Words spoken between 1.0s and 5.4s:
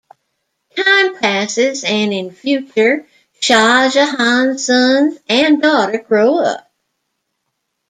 passes, and in future Shah Jahan's sons